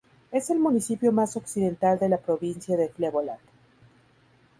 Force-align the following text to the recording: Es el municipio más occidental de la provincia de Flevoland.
Es 0.31 0.49
el 0.49 0.57
municipio 0.57 1.11
más 1.11 1.37
occidental 1.37 1.99
de 1.99 2.09
la 2.09 2.17
provincia 2.17 2.75
de 2.75 2.89
Flevoland. 2.89 3.39